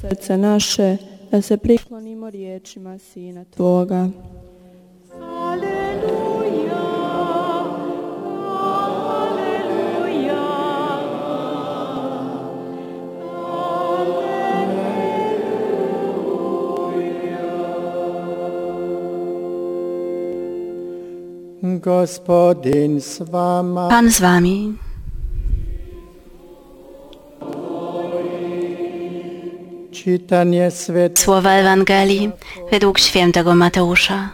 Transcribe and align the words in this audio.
Srce 0.00 0.36
naše, 0.36 0.96
da 1.30 1.42
se 1.42 1.56
priklonimo 1.56 2.30
riječima 2.30 2.98
Sina 2.98 3.44
Tvoga. 3.44 4.08
Gospodin 21.82 23.00
s 23.00 23.20
vama. 23.20 23.88
Pan 23.88 24.10
z 24.10 24.20
wami. 24.20 24.87
Słowa 31.14 31.52
Ewangelii 31.52 32.30
według 32.70 32.98
świętego 32.98 33.54
Mateusza. 33.54 34.30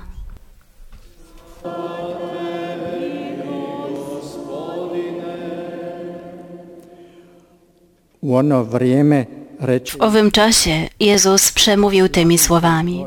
W 9.90 9.96
owym 10.00 10.30
czasie 10.30 10.88
Jezus 11.00 11.52
przemówił 11.52 12.08
tymi 12.08 12.38
słowami. 12.38 13.06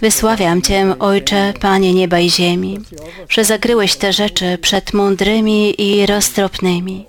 Wysławiam 0.00 0.62
Cię, 0.62 0.98
Ojcze, 0.98 1.52
Panie 1.60 1.94
nieba 1.94 2.18
i 2.20 2.30
ziemi, 2.30 2.80
że 3.28 3.44
zakryłeś 3.44 3.96
te 3.96 4.12
rzeczy 4.12 4.58
przed 4.58 4.92
mądrymi 4.92 5.82
i 5.82 6.06
roztropnymi, 6.06 7.06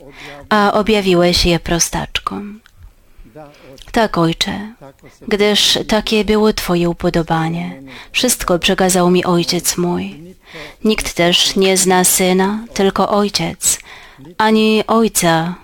a 0.50 0.74
objawiłeś 0.74 1.46
je 1.46 1.60
prostaczkom. 1.60 2.60
Tak, 3.92 4.18
Ojcze, 4.18 4.74
gdyż 5.28 5.80
takie 5.88 6.26
było 6.26 6.54
Twoje 6.54 6.90
upodobanie. 6.90 7.82
Wszystko 8.12 8.60
przekazał 8.60 9.10
mi 9.10 9.26
Ojciec 9.26 9.78
mój. 9.78 10.36
Nikt 10.84 11.14
też 11.14 11.56
nie 11.56 11.78
zna 11.78 12.04
Syna, 12.04 12.66
tylko 12.74 13.10
Ojciec, 13.10 13.80
ani 14.38 14.84
Ojca 14.88 15.56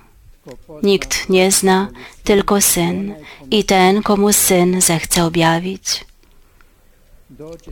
nikt 0.84 1.30
nie 1.30 1.52
zna, 1.52 1.88
tylko 2.24 2.62
Syn 2.62 3.16
i 3.52 3.64
ten, 3.64 4.02
komu 4.02 4.34
Syn 4.34 4.82
zechce 4.82 5.26
objawić. 5.26 6.06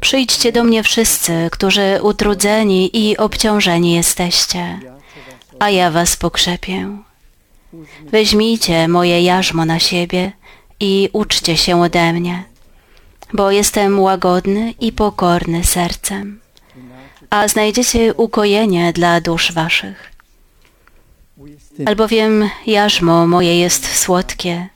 Przyjdźcie 0.02 0.52
do 0.52 0.63
mnie 0.63 0.84
wszyscy, 0.84 1.50
którzy 1.52 2.00
utrudzeni 2.02 3.09
i 3.09 3.17
obciążeni 3.17 3.94
jesteście, 3.94 4.80
a 5.59 5.69
ja 5.69 5.91
was 5.91 6.16
pokrzepię. 6.16 7.09
Weźmijcie 8.03 8.88
moje 8.88 9.22
jarzmo 9.22 9.66
na 9.66 9.80
siebie 9.80 10.31
i 10.80 11.09
uczcie 11.14 11.58
się 11.58 11.81
ode 11.81 12.14
mnie, 12.14 12.44
bo 13.34 13.52
jestem 13.52 14.00
łagodny 14.00 14.73
i 14.80 14.92
pokorny 14.92 15.64
sercem, 15.64 16.40
a 17.30 17.47
znajdziecie 17.47 18.14
ukojenie 18.14 18.94
dla 18.94 19.22
dusz 19.22 19.52
waszych. 19.52 20.12
Albowiem 21.86 22.50
jarzmo 22.67 23.28
moje 23.28 23.59
jest 23.59 23.95
słodkie, 23.95 24.67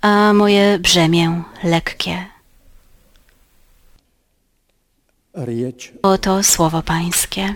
a 0.00 0.32
moje 0.32 0.78
brzemię 0.78 1.42
lekkie. 1.62 2.26
Oto 6.02 6.42
słowo 6.42 6.82
Pańskie. 6.82 7.54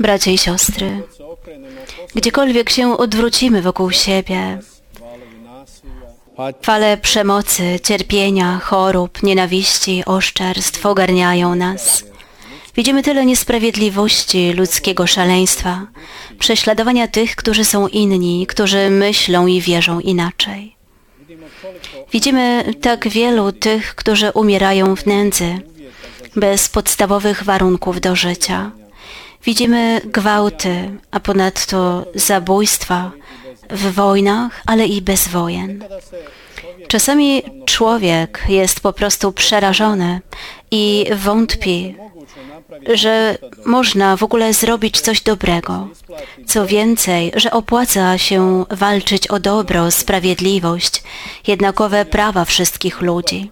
Bracia 0.00 0.30
i 0.30 0.38
siostry, 0.38 1.02
gdziekolwiek 2.14 2.70
się 2.70 2.96
odwrócimy 2.98 3.62
wokół 3.62 3.90
siebie, 3.90 4.58
fale 6.62 6.96
przemocy, 6.96 7.80
cierpienia, 7.82 8.58
chorób, 8.58 9.22
nienawiści, 9.22 10.02
oszczerstw 10.06 10.86
ogarniają 10.86 11.54
nas. 11.54 12.04
Widzimy 12.76 13.02
tyle 13.02 13.26
niesprawiedliwości, 13.26 14.52
ludzkiego 14.52 15.06
szaleństwa, 15.06 15.86
prześladowania 16.38 17.08
tych, 17.08 17.36
którzy 17.36 17.64
są 17.64 17.88
inni, 17.88 18.46
którzy 18.46 18.90
myślą 18.90 19.46
i 19.46 19.60
wierzą 19.60 20.00
inaczej. 20.00 20.76
Widzimy 22.12 22.64
tak 22.80 23.08
wielu 23.08 23.52
tych, 23.52 23.94
którzy 23.94 24.30
umierają 24.30 24.96
w 24.96 25.06
nędzy, 25.06 25.58
bez 26.36 26.68
podstawowych 26.68 27.44
warunków 27.44 28.00
do 28.00 28.16
życia. 28.16 28.70
Widzimy 29.44 30.00
gwałty, 30.04 30.90
a 31.10 31.20
ponadto 31.20 32.06
zabójstwa 32.14 33.12
w 33.72 33.92
wojnach, 33.94 34.62
ale 34.66 34.86
i 34.86 35.02
bez 35.02 35.28
wojen. 35.28 35.84
Czasami 36.88 37.42
człowiek 37.66 38.44
jest 38.48 38.80
po 38.80 38.92
prostu 38.92 39.32
przerażony 39.32 40.20
i 40.70 41.06
wątpi, 41.16 41.94
że 42.94 43.38
można 43.64 44.16
w 44.16 44.22
ogóle 44.22 44.54
zrobić 44.54 45.00
coś 45.00 45.20
dobrego. 45.20 45.88
Co 46.46 46.66
więcej, 46.66 47.32
że 47.36 47.50
opłaca 47.50 48.18
się 48.18 48.64
walczyć 48.70 49.26
o 49.26 49.40
dobro, 49.40 49.90
sprawiedliwość, 49.90 51.02
jednakowe 51.46 52.04
prawa 52.04 52.44
wszystkich 52.44 53.00
ludzi. 53.00 53.50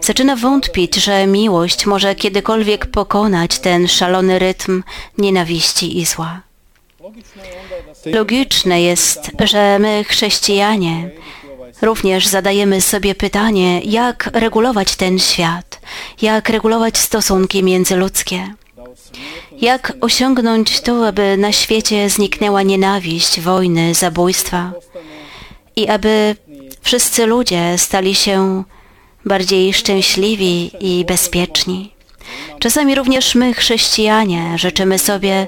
Zaczyna 0.00 0.36
wątpić, 0.36 0.94
że 0.94 1.26
miłość 1.26 1.86
może 1.86 2.14
kiedykolwiek 2.14 2.86
pokonać 2.86 3.58
ten 3.58 3.88
szalony 3.88 4.38
rytm 4.38 4.82
nienawiści 5.18 5.98
i 5.98 6.06
zła. 6.06 6.40
Logiczne 8.06 8.82
jest, 8.82 9.30
że 9.44 9.78
my, 9.78 10.04
chrześcijanie, 10.04 11.10
również 11.82 12.26
zadajemy 12.26 12.80
sobie 12.80 13.14
pytanie, 13.14 13.80
jak 13.80 14.30
regulować 14.32 14.96
ten 14.96 15.18
świat, 15.18 15.80
jak 16.22 16.48
regulować 16.48 16.98
stosunki 16.98 17.62
międzyludzkie. 17.62 18.54
Jak 19.60 19.92
osiągnąć 20.00 20.80
to, 20.80 21.06
aby 21.06 21.36
na 21.36 21.52
świecie 21.52 22.10
zniknęła 22.10 22.62
nienawiść, 22.62 23.40
wojny, 23.40 23.94
zabójstwa 23.94 24.72
i 25.76 25.88
aby 25.88 26.36
wszyscy 26.80 27.26
ludzie 27.26 27.78
stali 27.78 28.14
się 28.14 28.64
bardziej 29.24 29.74
szczęśliwi 29.74 30.70
i 30.80 31.04
bezpieczni. 31.04 31.92
Czasami 32.58 32.94
również 32.94 33.34
my, 33.34 33.54
chrześcijanie, 33.54 34.52
życzymy 34.58 34.98
sobie, 34.98 35.46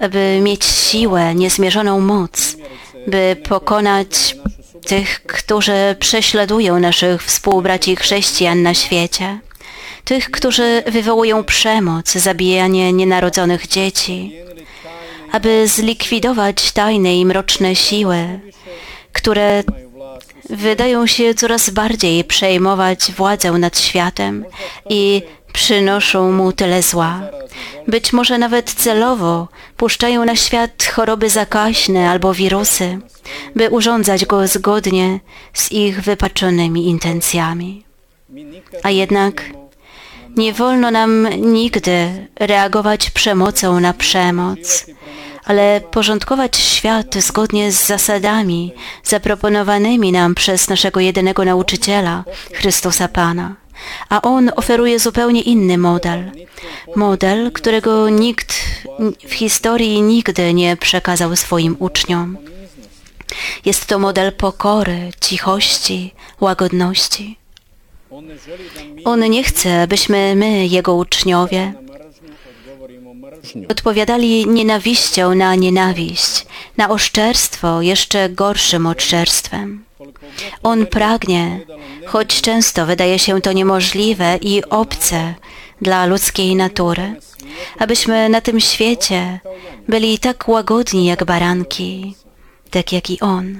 aby 0.00 0.40
mieć 0.42 0.64
siłę, 0.64 1.34
niezmierzoną 1.34 2.00
moc, 2.00 2.56
by 3.06 3.36
pokonać 3.48 4.36
tych, 4.86 5.22
którzy 5.22 5.96
prześladują 6.00 6.80
naszych 6.80 7.22
współbraci 7.22 7.96
chrześcijan 7.96 8.62
na 8.62 8.74
świecie, 8.74 9.40
tych, 10.04 10.30
którzy 10.30 10.82
wywołują 10.86 11.44
przemoc, 11.44 12.12
zabijanie 12.12 12.92
nienarodzonych 12.92 13.66
dzieci, 13.66 14.36
aby 15.32 15.68
zlikwidować 15.68 16.72
tajne 16.72 17.16
i 17.16 17.26
mroczne 17.26 17.76
siły, 17.76 18.40
które 19.12 19.62
wydają 20.50 21.06
się 21.06 21.34
coraz 21.34 21.70
bardziej 21.70 22.24
przejmować 22.24 23.12
władzę 23.12 23.52
nad 23.52 23.80
światem 23.80 24.44
i 24.90 25.22
przynoszą 25.52 26.32
mu 26.32 26.52
tyle 26.52 26.82
zła. 26.82 27.20
Być 27.88 28.12
może 28.12 28.38
nawet 28.38 28.70
celowo 28.74 29.48
puszczają 29.76 30.24
na 30.24 30.36
świat 30.36 30.84
choroby 30.84 31.30
zakaźne 31.30 32.10
albo 32.10 32.34
wirusy, 32.34 32.98
by 33.56 33.70
urządzać 33.70 34.26
go 34.26 34.46
zgodnie 34.46 35.20
z 35.54 35.72
ich 35.72 36.00
wypaczonymi 36.00 36.88
intencjami. 36.88 37.84
A 38.82 38.90
jednak 38.90 39.42
nie 40.36 40.52
wolno 40.52 40.90
nam 40.90 41.28
nigdy 41.52 42.26
reagować 42.40 43.10
przemocą 43.10 43.80
na 43.80 43.92
przemoc, 43.92 44.86
ale 45.44 45.80
porządkować 45.90 46.56
świat 46.56 47.14
zgodnie 47.14 47.72
z 47.72 47.86
zasadami 47.86 48.72
zaproponowanymi 49.04 50.12
nam 50.12 50.34
przez 50.34 50.68
naszego 50.68 51.00
jedynego 51.00 51.44
nauczyciela, 51.44 52.24
Chrystusa 52.52 53.08
Pana. 53.08 53.67
A 54.08 54.22
On 54.22 54.50
oferuje 54.56 54.98
zupełnie 54.98 55.42
inny 55.42 55.78
model. 55.78 56.30
Model, 56.96 57.52
którego 57.52 58.08
nikt 58.08 58.54
w 59.28 59.32
historii 59.32 60.02
nigdy 60.02 60.54
nie 60.54 60.76
przekazał 60.76 61.36
swoim 61.36 61.76
uczniom. 61.78 62.36
Jest 63.64 63.86
to 63.86 63.98
model 63.98 64.32
pokory, 64.32 65.10
cichości, 65.20 66.14
łagodności. 66.40 67.38
On 69.04 69.30
nie 69.30 69.44
chce, 69.44 69.82
abyśmy 69.82 70.34
my, 70.36 70.66
Jego 70.66 70.94
uczniowie, 70.94 71.72
odpowiadali 73.68 74.46
nienawiścią 74.48 75.34
na 75.34 75.54
nienawiść, 75.54 76.46
na 76.76 76.88
oszczerstwo 76.88 77.82
jeszcze 77.82 78.28
gorszym 78.28 78.86
oszczerstwem. 78.86 79.87
On 80.62 80.86
pragnie, 80.86 81.60
choć 82.06 82.40
często 82.40 82.86
wydaje 82.86 83.18
się 83.18 83.40
to 83.40 83.52
niemożliwe 83.52 84.38
i 84.40 84.64
obce 84.64 85.34
dla 85.82 86.06
ludzkiej 86.06 86.56
natury, 86.56 87.14
abyśmy 87.78 88.28
na 88.28 88.40
tym 88.40 88.60
świecie 88.60 89.40
byli 89.88 90.18
tak 90.18 90.48
łagodni 90.48 91.06
jak 91.06 91.24
baranki, 91.24 92.14
tak 92.70 92.92
jak 92.92 93.10
i 93.10 93.20
On. 93.20 93.56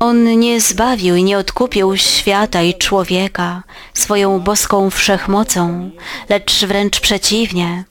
On 0.00 0.38
nie 0.38 0.60
zbawił 0.60 1.16
i 1.16 1.24
nie 1.24 1.38
odkupił 1.38 1.96
świata 1.96 2.62
i 2.62 2.74
człowieka 2.74 3.62
swoją 3.94 4.40
boską 4.40 4.90
wszechmocą, 4.90 5.90
lecz 6.28 6.64
wręcz 6.64 7.00
przeciwnie, 7.00 7.84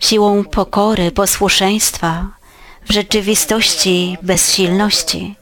siłą 0.00 0.44
pokory, 0.44 1.10
posłuszeństwa, 1.10 2.37
w 2.88 2.92
rzeczywistości 2.92 4.16
bezsilności. 4.22 5.34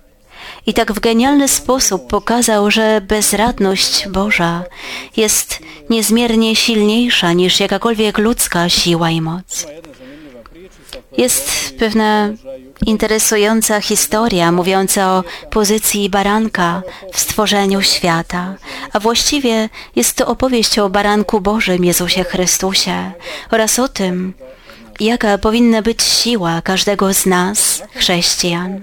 I 0.67 0.75
tak 0.75 0.93
w 0.93 1.01
genialny 1.01 1.49
sposób 1.49 2.07
pokazał, 2.07 2.71
że 2.71 3.01
bezradność 3.01 4.09
Boża 4.09 4.65
jest 5.17 5.59
niezmiernie 5.91 6.57
silniejsza 6.57 7.33
niż 7.33 7.61
jakakolwiek 7.61 8.19
ludzka 8.19 8.69
siła 8.69 9.11
i 9.11 9.21
moc. 9.21 9.67
Jest 11.19 11.75
pewna 11.79 12.29
interesująca 12.87 13.81
historia 13.81 14.53
mówiąca 14.53 15.13
o 15.13 15.25
pozycji 15.51 16.11
baranka 16.11 16.83
w 17.13 17.21
stworzeniu 17.21 17.83
świata, 17.83 18.55
a 18.93 19.01
właściwie 19.01 19.69
jest 19.97 20.17
to 20.17 20.27
opowieść 20.27 20.79
o 20.79 20.91
baranku 20.91 21.41
Bożym 21.41 21.85
Jezusie 21.85 22.25
Chrystusie 22.25 23.13
oraz 23.51 23.79
o 23.79 23.89
tym, 23.89 24.35
jaka 25.01 25.39
powinna 25.39 25.83
być 25.83 26.03
siła 26.03 26.63
każdego 26.63 27.15
z 27.15 27.27
nas, 27.27 27.83
chrześcijan. 27.95 28.81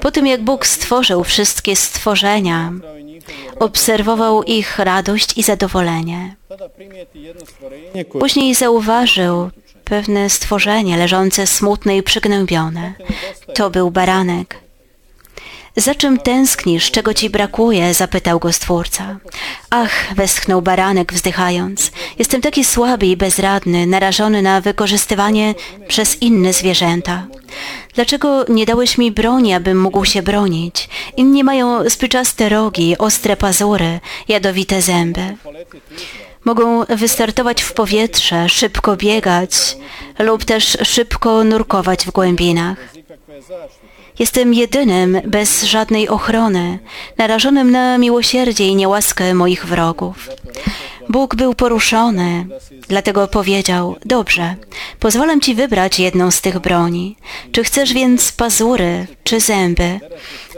Po 0.00 0.10
tym 0.10 0.26
jak 0.26 0.42
Bóg 0.42 0.66
stworzył 0.66 1.24
wszystkie 1.24 1.76
stworzenia, 1.76 2.72
obserwował 3.58 4.42
ich 4.42 4.78
radość 4.78 5.38
i 5.38 5.42
zadowolenie. 5.42 6.36
Później 8.20 8.54
zauważył 8.54 9.50
pewne 9.84 10.30
stworzenie 10.30 10.96
leżące 10.96 11.46
smutne 11.46 11.96
i 11.96 12.02
przygnębione. 12.02 12.94
To 13.54 13.70
był 13.70 13.90
baranek. 13.90 14.67
Za 15.78 15.94
czym 15.94 16.18
tęsknisz, 16.18 16.90
czego 16.90 17.14
ci 17.14 17.30
brakuje? 17.30 17.94
zapytał 17.94 18.38
go 18.38 18.52
stwórca. 18.52 19.16
Ach, 19.70 20.14
westchnął 20.14 20.62
baranek, 20.62 21.12
wzdychając. 21.12 21.92
Jestem 22.18 22.40
taki 22.40 22.64
słaby 22.64 23.06
i 23.06 23.16
bezradny, 23.16 23.86
narażony 23.86 24.42
na 24.42 24.60
wykorzystywanie 24.60 25.54
przez 25.88 26.22
inne 26.22 26.52
zwierzęta. 26.52 27.26
Dlaczego 27.94 28.44
nie 28.48 28.66
dałeś 28.66 28.98
mi 28.98 29.12
broni, 29.12 29.54
abym 29.54 29.80
mógł 29.80 30.04
się 30.04 30.22
bronić? 30.22 30.88
Inni 31.16 31.44
mają 31.44 31.90
spiczaste 31.90 32.48
rogi, 32.48 32.98
ostre 32.98 33.36
pazury, 33.36 34.00
jadowite 34.28 34.82
zęby. 34.82 35.36
Mogą 36.44 36.84
wystartować 36.84 37.62
w 37.62 37.72
powietrze, 37.72 38.48
szybko 38.48 38.96
biegać 38.96 39.76
lub 40.18 40.44
też 40.44 40.78
szybko 40.82 41.44
nurkować 41.44 42.06
w 42.06 42.10
głębinach. 42.10 42.97
Jestem 44.18 44.54
jedynym 44.54 45.20
bez 45.24 45.64
żadnej 45.64 46.08
ochrony, 46.08 46.78
narażonym 47.16 47.70
na 47.70 47.98
miłosierdzie 47.98 48.66
i 48.68 48.76
niełaskę 48.76 49.34
moich 49.34 49.66
wrogów. 49.66 50.28
Bóg 51.08 51.34
był 51.34 51.54
poruszony, 51.54 52.46
dlatego 52.88 53.28
powiedział, 53.28 53.96
dobrze, 54.04 54.54
pozwalam 55.00 55.40
Ci 55.40 55.54
wybrać 55.54 55.98
jedną 55.98 56.30
z 56.30 56.40
tych 56.40 56.58
broni. 56.58 57.16
Czy 57.52 57.64
chcesz 57.64 57.92
więc 57.92 58.32
pazury 58.32 59.06
czy 59.24 59.40
zęby, 59.40 60.00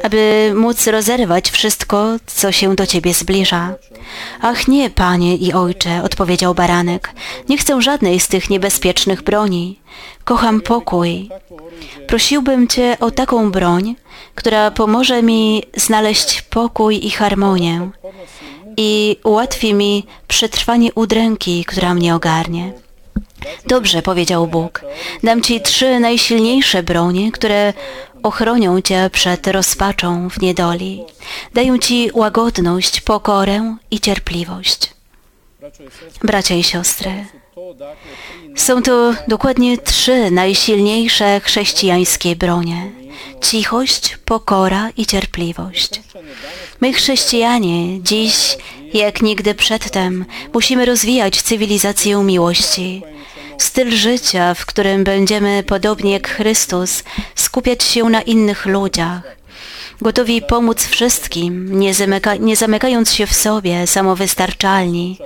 aby 0.03 0.53
móc 0.55 0.87
rozerwać 0.87 1.51
wszystko, 1.51 2.07
co 2.27 2.53
się 2.53 2.75
do 2.75 2.87
Ciebie 2.87 3.15
zbliża? 3.15 3.75
Ach 4.41 4.69
nie, 4.69 4.91
Panie 4.91 5.37
i 5.37 5.53
Ojcze, 5.53 6.03
odpowiedział 6.03 6.55
baranek, 6.55 7.15
nie 7.49 7.59
chcę 7.59 7.83
żadnej 7.83 8.21
z 8.21 8.29
tych 8.29 8.51
niebezpiecznych 8.51 9.23
broni. 9.23 9.81
Kocham 10.25 10.61
pokój. 10.61 11.31
Prosiłbym 12.07 12.69
Cię 12.69 12.97
o 13.01 13.11
taką 13.11 13.51
broń, 13.51 13.97
która 14.35 14.71
pomoże 14.71 15.23
mi 15.23 15.63
znaleźć 15.77 16.43
pokój 16.43 17.07
i 17.07 17.11
harmonię 17.11 17.91
i 18.77 19.17
ułatwi 19.25 19.75
mi 19.75 20.07
przetrwanie 20.29 20.95
udręki, 20.95 21.65
która 21.65 21.95
mnie 21.95 22.15
ogarnie. 22.15 22.73
Dobrze, 23.67 24.03
powiedział 24.03 24.47
Bóg. 24.47 24.85
Dam 25.23 25.43
Ci 25.43 25.61
trzy 25.61 26.01
najsilniejsze 26.01 26.83
bronie, 26.83 27.33
które 27.33 27.73
ochronią 28.23 28.81
Cię 28.81 29.11
przed 29.13 29.47
rozpaczą 29.47 30.31
w 30.31 30.41
niedoli. 30.41 31.05
Dają 31.55 31.79
Ci 31.79 32.11
łagodność, 32.15 33.01
pokorę 33.01 33.77
i 33.91 34.01
cierpliwość. 34.01 34.95
Bracia 36.23 36.55
i 36.55 36.63
siostry, 36.63 37.27
są 38.57 38.83
to 38.83 39.15
dokładnie 39.29 39.79
trzy 39.79 40.31
najsilniejsze 40.31 41.41
chrześcijańskie 41.41 42.37
bronie. 42.37 42.91
Cichość, 43.41 44.19
pokora 44.25 44.91
i 44.97 45.07
cierpliwość. 45.07 46.01
My 46.81 46.93
chrześcijanie 46.93 48.03
dziś, 48.03 48.59
jak 48.95 49.23
nigdy 49.23 49.55
przedtem, 49.55 50.25
musimy 50.55 50.85
rozwijać 50.85 51.43
cywilizację 51.43 52.23
miłości. 52.25 53.03
Styl 53.59 53.91
życia, 53.91 54.55
w 54.55 54.67
którym 54.67 55.05
będziemy, 55.05 55.63
podobnie 55.63 56.13
jak 56.13 56.29
Chrystus, 56.29 57.05
skupiać 57.35 57.83
się 57.83 58.05
na 58.05 58.23
innych 58.23 58.67
ludziach. 58.67 59.23
Gotowi 60.01 60.43
pomóc 60.43 60.87
wszystkim, 60.87 61.81
nie, 61.81 61.95
zamyka, 61.95 62.37
nie 62.37 62.57
zamykając 62.57 63.13
się 63.13 63.27
w 63.27 63.35
sobie, 63.35 63.87
samowystarczalni, 63.87 65.19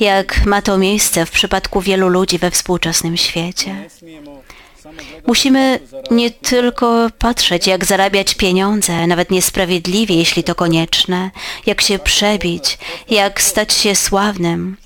jak 0.00 0.46
ma 0.46 0.62
to 0.62 0.78
miejsce 0.78 1.26
w 1.26 1.30
przypadku 1.30 1.80
wielu 1.80 2.08
ludzi 2.08 2.38
we 2.38 2.50
współczesnym 2.50 3.16
świecie. 3.16 3.88
Musimy 5.26 5.80
nie 6.10 6.30
tylko 6.30 7.08
patrzeć, 7.18 7.66
jak 7.66 7.84
zarabiać 7.84 8.34
pieniądze, 8.34 9.06
nawet 9.06 9.30
niesprawiedliwie, 9.30 10.14
jeśli 10.14 10.44
to 10.44 10.54
konieczne, 10.54 11.30
jak 11.66 11.80
się 11.80 11.98
przebić, 11.98 12.78
jak 13.10 13.40
stać 13.42 13.72
się 13.72 13.94
sławnym, 13.94 14.76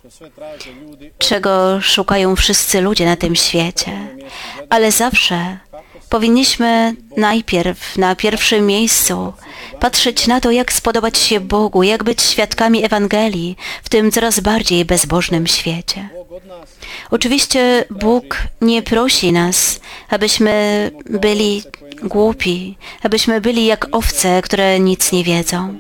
czego 1.18 1.80
szukają 1.80 2.37
wszyscy 2.37 2.80
ludzie 2.80 3.07
na 3.07 3.16
tym 3.16 3.37
świecie. 3.37 3.92
Ale 4.71 4.92
zawsze 4.92 5.59
powinniśmy 6.14 6.97
najpierw, 7.16 7.99
na 7.99 8.16
pierwszym 8.16 8.66
miejscu, 8.66 9.33
patrzeć 9.80 10.26
na 10.26 10.40
to, 10.40 10.50
jak 10.50 10.73
spodobać 10.73 11.18
się 11.18 11.40
Bogu, 11.40 11.83
jak 11.83 12.04
być 12.04 12.23
świadkami 12.23 12.85
Ewangelii 12.85 13.56
w 13.83 13.88
tym 13.88 14.11
coraz 14.11 14.40
bardziej 14.40 14.85
bezbożnym 14.85 15.47
świecie. 15.47 16.09
Oczywiście 17.11 17.85
Bóg 17.90 18.37
nie 18.61 18.83
prosi 18.83 19.33
nas, 19.33 19.80
abyśmy 20.11 20.90
byli 21.11 21.62
głupi, 22.02 22.76
abyśmy 23.02 23.40
byli 23.40 23.66
jak 23.66 23.87
owce, 23.92 24.42
które 24.42 24.80
nic 24.80 25.12
nie 25.12 25.25
wiedzą. 25.25 25.78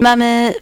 Mamy 0.00 0.54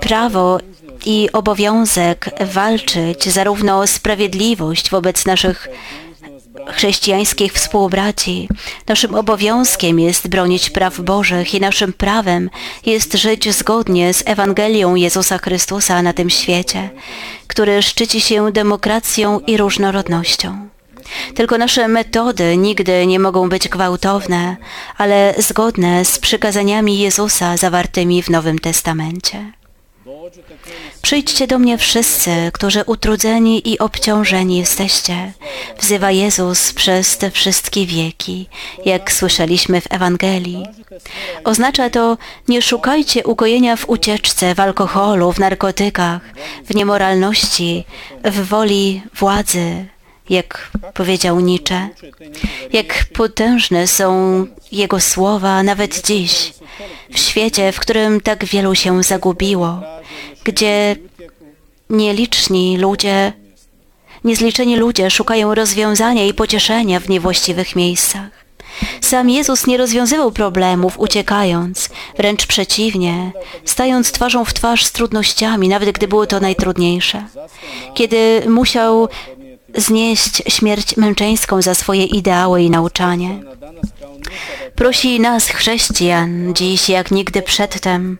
prawo 0.00 0.58
i 1.06 1.28
obowiązek 1.32 2.30
walczyć 2.40 3.28
zarówno 3.28 3.78
o 3.78 3.86
sprawiedliwość 3.86 4.90
wobec 4.90 5.26
naszych 5.26 5.68
chrześcijańskich 6.72 7.52
współbraci. 7.52 8.48
Naszym 8.88 9.14
obowiązkiem 9.14 10.00
jest 10.00 10.28
bronić 10.28 10.70
praw 10.70 11.00
Bożych 11.00 11.54
i 11.54 11.60
naszym 11.60 11.92
prawem 11.92 12.50
jest 12.86 13.14
żyć 13.14 13.54
zgodnie 13.54 14.14
z 14.14 14.22
Ewangelią 14.26 14.94
Jezusa 14.94 15.38
Chrystusa 15.38 16.02
na 16.02 16.12
tym 16.12 16.30
świecie, 16.30 16.90
który 17.46 17.82
szczyci 17.82 18.20
się 18.20 18.52
demokracją 18.52 19.40
i 19.40 19.56
różnorodnością. 19.56 20.68
Tylko 21.34 21.58
nasze 21.58 21.88
metody 21.88 22.56
nigdy 22.56 23.06
nie 23.06 23.18
mogą 23.18 23.48
być 23.48 23.68
gwałtowne, 23.68 24.56
ale 24.96 25.34
zgodne 25.38 26.04
z 26.04 26.18
przykazaniami 26.18 26.98
Jezusa 26.98 27.56
zawartymi 27.56 28.22
w 28.22 28.30
Nowym 28.30 28.58
Testamencie. 28.58 29.63
Przyjdźcie 31.02 31.46
do 31.46 31.58
mnie 31.58 31.78
wszyscy, 31.78 32.50
którzy 32.52 32.84
utrudzeni 32.86 33.68
i 33.68 33.78
obciążeni 33.78 34.58
jesteście, 34.58 35.32
wzywa 35.80 36.10
Jezus 36.10 36.72
przez 36.72 37.18
te 37.18 37.30
wszystkie 37.30 37.86
wieki, 37.86 38.48
jak 38.84 39.12
słyszeliśmy 39.12 39.80
w 39.80 39.92
Ewangelii. 39.92 40.66
Oznacza 41.44 41.90
to, 41.90 42.18
nie 42.48 42.62
szukajcie 42.62 43.24
ukojenia 43.24 43.76
w 43.76 43.88
ucieczce, 43.88 44.54
w 44.54 44.60
alkoholu, 44.60 45.32
w 45.32 45.38
narkotykach, 45.38 46.22
w 46.64 46.74
niemoralności, 46.74 47.84
w 48.24 48.48
woli 48.48 49.02
władzy, 49.14 49.86
jak 50.30 50.70
powiedział 50.94 51.40
Nietzsche. 51.40 51.88
Jak 52.72 53.04
potężne 53.12 53.86
są 53.86 54.46
Jego 54.72 55.00
słowa 55.00 55.62
nawet 55.62 56.06
dziś, 56.06 56.52
w 57.14 57.18
świecie, 57.18 57.72
w 57.72 57.80
którym 57.80 58.20
tak 58.20 58.44
wielu 58.44 58.74
się 58.74 59.02
zagubiło, 59.02 59.82
gdzie 60.44 60.96
nieliczni 61.90 62.78
ludzie, 62.78 63.32
niezliczeni 64.24 64.76
ludzie 64.76 65.10
szukają 65.10 65.54
rozwiązania 65.54 66.24
i 66.24 66.34
pocieszenia 66.34 67.00
w 67.00 67.08
niewłaściwych 67.08 67.76
miejscach. 67.76 68.44
Sam 69.00 69.30
Jezus 69.30 69.66
nie 69.66 69.76
rozwiązywał 69.76 70.32
problemów 70.32 70.98
uciekając, 70.98 71.88
wręcz 72.16 72.46
przeciwnie, 72.46 73.32
stając 73.64 74.12
twarzą 74.12 74.44
w 74.44 74.54
twarz 74.54 74.84
z 74.84 74.92
trudnościami, 74.92 75.68
nawet 75.68 75.90
gdy 75.90 76.08
było 76.08 76.26
to 76.26 76.40
najtrudniejsze. 76.40 77.24
Kiedy 77.94 78.42
musiał 78.48 79.08
znieść 79.76 80.42
śmierć 80.48 80.96
męczeńską 80.96 81.62
za 81.62 81.74
swoje 81.74 82.04
ideały 82.04 82.62
i 82.62 82.70
nauczanie. 82.70 83.42
Prosi 84.74 85.20
nas, 85.20 85.48
chrześcijan, 85.48 86.54
dziś 86.54 86.88
jak 86.88 87.10
nigdy 87.10 87.42
przedtem, 87.42 88.18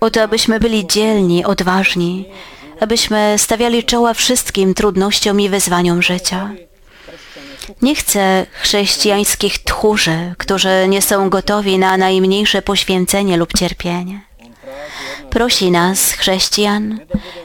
o 0.00 0.10
to, 0.10 0.22
abyśmy 0.22 0.60
byli 0.60 0.86
dzielni, 0.86 1.44
odważni, 1.44 2.24
abyśmy 2.80 3.34
stawiali 3.38 3.84
czoła 3.84 4.14
wszystkim 4.14 4.74
trudnościom 4.74 5.40
i 5.40 5.48
wyzwaniom 5.48 6.02
życia. 6.02 6.50
Nie 7.82 7.94
chcę 7.94 8.46
chrześcijańskich 8.52 9.58
tchórzy, 9.58 10.34
którzy 10.38 10.86
nie 10.88 11.02
są 11.02 11.30
gotowi 11.30 11.78
na 11.78 11.96
najmniejsze 11.96 12.62
poświęcenie 12.62 13.36
lub 13.36 13.58
cierpienie. 13.58 14.20
Prosi 15.30 15.70
nas, 15.70 16.12
chrześcijan, 16.12 17.00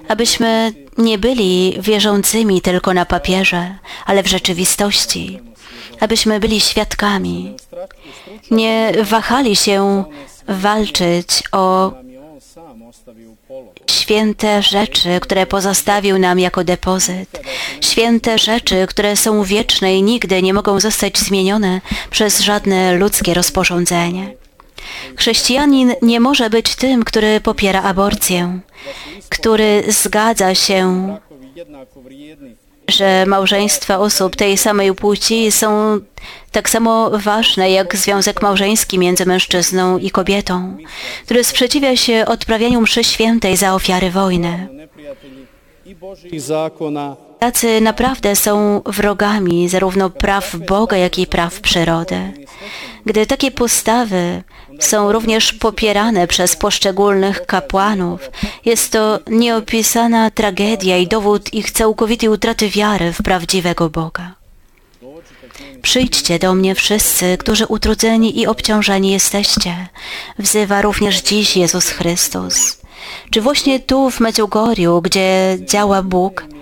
abyśmy 0.08 0.74
nie 0.98 1.18
byli 1.18 1.78
wierzącymi 1.80 2.62
tylko 2.62 2.94
na 2.94 3.06
papierze, 3.06 3.76
ale 4.06 4.24
w 4.24 4.28
rzeczywistości, 4.28 5.40
abyśmy 6.00 6.40
byli 6.40 6.62
świadkami. 6.62 7.56
Nie 8.52 8.92
wahali 9.04 9.56
się 9.56 10.04
walczyć 10.48 11.44
o 11.52 11.94
święte 13.90 14.62
rzeczy, 14.62 15.20
które 15.22 15.46
pozostawił 15.46 16.20
nam 16.20 16.40
jako 16.40 16.64
depozyt, 16.64 17.42
święte 17.82 18.38
rzeczy, 18.38 18.88
które 18.88 19.16
są 19.16 19.44
wieczne 19.44 19.98
i 19.98 20.04
nigdy 20.04 20.42
nie 20.42 20.54
mogą 20.54 20.80
zostać 20.80 21.20
zmienione 21.20 21.82
przez 22.12 22.40
żadne 22.40 22.94
ludzkie 22.94 23.34
rozporządzenie. 23.34 24.34
Chrześcijanin 25.18 25.94
nie 26.02 26.20
może 26.20 26.50
być 26.50 26.76
tym, 26.76 27.04
który 27.04 27.42
popiera 27.42 27.84
aborcję, 27.84 28.60
który 29.30 29.84
zgadza 29.88 30.56
się, 30.56 31.18
że 32.88 33.26
małżeństwa 33.26 34.00
osób 34.00 34.36
tej 34.36 34.58
samej 34.58 34.94
płci 34.96 35.52
są 35.52 36.00
tak 36.52 36.70
samo 36.70 37.12
ważne 37.14 37.72
jak 37.72 37.96
związek 37.96 38.42
małżeński 38.42 39.00
między 39.00 39.26
mężczyzną 39.26 39.98
i 39.98 40.10
kobietą, 40.10 40.78
który 41.26 41.44
sprzeciwia 41.44 41.96
się 41.96 42.26
odprawianiu 42.28 42.82
mszy 42.82 43.04
świętej 43.04 43.58
za 43.58 43.74
ofiary 43.74 44.12
wojny. 44.12 44.68
Tacy 47.46 47.82
naprawdę 47.82 48.36
są 48.36 48.82
wrogami 48.86 49.70
zarówno 49.70 50.10
praw 50.10 50.56
Boga, 50.56 50.98
jak 50.98 51.20
i 51.20 51.28
praw 51.28 51.60
przyrody. 51.60 52.34
Gdy 53.06 53.26
takie 53.26 53.52
postawy 53.52 54.44
są 54.80 55.12
również 55.12 55.54
popierane 55.54 56.28
przez 56.28 56.56
poszczególnych 56.56 57.46
kapłanów, 57.46 58.32
jest 58.66 58.92
to 58.92 59.20
nieopisana 59.28 60.32
tragedia 60.32 60.98
i 60.98 61.08
dowód 61.08 61.54
ich 61.54 61.72
całkowitej 61.72 62.30
utraty 62.30 62.70
wiary 62.70 63.14
w 63.14 63.22
prawdziwego 63.22 63.90
Boga. 63.90 64.36
Przyjdźcie 65.82 66.40
do 66.40 66.54
mnie 66.54 66.76
wszyscy, 66.76 67.38
którzy 67.38 67.66
utrudzeni 67.66 68.40
i 68.40 68.48
obciążeni 68.48 69.12
jesteście, 69.12 69.88
wzywa 70.40 70.82
również 70.82 71.22
dziś 71.22 71.58
Jezus 71.58 71.90
Chrystus. 71.90 72.78
Czy 73.32 73.42
właśnie 73.42 73.80
tu 73.80 74.12
w 74.12 74.20
Medjugorju, 74.20 75.02
gdzie 75.02 75.58
działa 75.62 76.04
Bóg, 76.04 76.55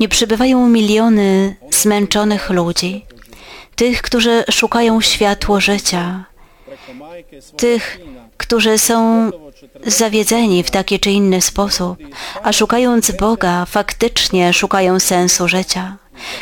nie 0.00 0.08
przybywają 0.08 0.68
miliony 0.68 1.56
zmęczonych 1.70 2.50
ludzi, 2.50 3.04
tych, 3.76 4.02
którzy 4.02 4.44
szukają 4.50 5.00
światło 5.00 5.60
życia, 5.60 6.24
tych, 7.56 8.00
którzy 8.36 8.78
są 8.78 9.30
zawiedzeni 9.86 10.62
w 10.62 10.70
taki 10.70 11.00
czy 11.00 11.10
inny 11.10 11.42
sposób, 11.42 11.98
a 12.42 12.52
szukając 12.52 13.10
Boga, 13.10 13.64
faktycznie 13.64 14.52
szukają 14.52 15.00
sensu 15.00 15.48
życia. 15.48 15.96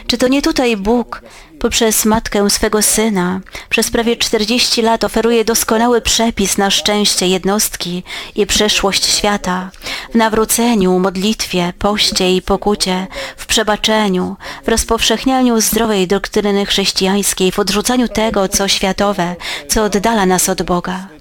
Czy 0.07 0.19
to 0.19 0.29
nie 0.29 0.43
tutaj 0.43 0.77
Bóg 0.77 1.23
poprzez 1.59 2.05
matkę 2.05 2.51
swego 2.51 2.83
syna 2.83 3.41
przez 3.69 3.91
prawie 3.91 4.17
40 4.17 4.83
lat 4.83 5.05
oferuje 5.05 5.45
doskonały 5.45 6.01
przepis 6.01 6.59
na 6.59 6.71
szczęście 6.71 7.27
jednostki 7.27 8.03
i 8.35 8.47
przyszłość 8.47 9.07
świata 9.07 9.71
w 10.13 10.15
nawróceniu, 10.15 10.99
modlitwie, 10.99 11.73
poście 11.79 12.37
i 12.37 12.43
pokucie, 12.43 13.07
w 13.37 13.47
przebaczeniu, 13.47 14.37
w 14.65 14.69
rozpowszechnianiu 14.69 15.61
zdrowej 15.61 16.07
doktryny 16.07 16.67
chrześcijańskiej, 16.67 17.53
w 17.53 17.59
odrzucaniu 17.59 18.09
tego, 18.09 18.49
co 18.49 18.69
światowe, 18.69 19.37
co 19.69 19.85
oddala 19.85 20.27
nas 20.27 20.49
od 20.49 20.63
Boga. 20.63 21.18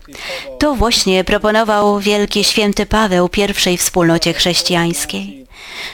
To 0.59 0.75
właśnie 0.75 1.23
proponował 1.23 1.99
wielki 1.99 2.43
święty 2.43 2.85
Paweł 2.85 3.29
pierwszej 3.29 3.77
wspólnocie 3.77 4.33
chrześcijańskiej. 4.33 5.47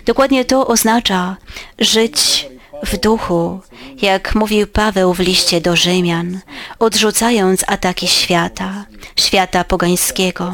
Dokładnie 0.05 0.45
to 0.45 0.67
oznacza 0.67 1.37
żyć 1.79 2.47
w 2.83 2.97
duchu, 2.97 3.59
jak 4.01 4.35
mówił 4.35 4.67
Paweł 4.67 5.13
w 5.13 5.19
liście 5.19 5.61
do 5.61 5.75
Rzymian, 5.75 6.39
odrzucając 6.79 7.63
ataki 7.67 8.07
świata, 8.07 8.85
świata 9.15 9.63
pogańskiego, 9.63 10.53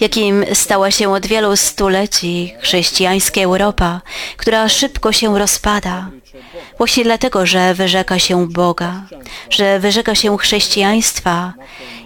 jakim 0.00 0.44
stała 0.54 0.90
się 0.90 1.12
od 1.12 1.26
wielu 1.26 1.56
stuleci 1.56 2.54
chrześcijańska 2.60 3.40
Europa, 3.40 4.00
która 4.36 4.68
szybko 4.68 5.12
się 5.12 5.38
rozpada, 5.38 6.10
właśnie 6.78 7.04
dlatego, 7.04 7.46
że 7.46 7.74
wyrzeka 7.74 8.18
się 8.18 8.48
Boga, 8.48 9.02
że 9.50 9.80
wyrzeka 9.80 10.14
się 10.14 10.38
chrześcijaństwa 10.38 11.52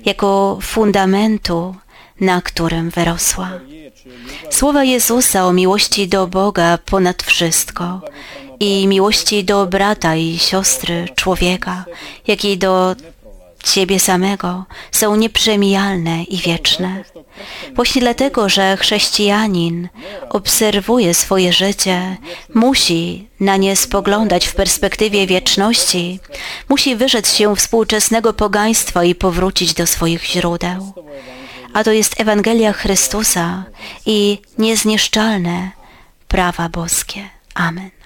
jako 0.04 0.58
fundamentu, 0.62 1.74
na 2.20 2.42
którym 2.42 2.90
wyrosła. 2.90 3.50
Słowa 4.50 4.84
Jezusa 4.84 5.46
o 5.46 5.52
miłości 5.52 6.08
do 6.08 6.26
Boga 6.26 6.78
ponad 6.86 7.22
wszystko 7.22 8.00
i 8.60 8.86
miłości 8.86 9.44
do 9.44 9.66
brata 9.66 10.16
i 10.16 10.38
siostry, 10.38 11.08
człowieka, 11.14 11.84
jak 12.26 12.44
i 12.44 12.58
do 12.58 12.96
Ciebie 13.64 14.00
samego 14.00 14.64
są 14.92 15.16
nieprzemijalne 15.16 16.22
i 16.22 16.38
wieczne. 16.38 17.04
Właśnie 17.74 18.00
dlatego, 18.00 18.48
że 18.48 18.76
chrześcijanin 18.76 19.88
obserwuje 20.30 21.14
swoje 21.14 21.52
życie, 21.52 22.16
musi 22.54 23.28
na 23.40 23.56
nie 23.56 23.76
spoglądać 23.76 24.46
w 24.46 24.54
perspektywie 24.54 25.26
wieczności, 25.26 26.20
musi 26.68 26.96
wyrzec 26.96 27.34
się 27.34 27.56
współczesnego 27.56 28.32
pogaństwa 28.32 29.04
i 29.04 29.14
powrócić 29.14 29.74
do 29.74 29.86
swoich 29.86 30.24
źródeł. 30.24 30.92
A 31.74 31.84
to 31.84 31.92
jest 31.92 32.20
Ewangelia 32.20 32.72
Chrystusa 32.72 33.64
i 34.06 34.38
niezniszczalne 34.58 35.70
prawa 36.28 36.68
boskie. 36.68 37.30
Amen. 37.54 38.03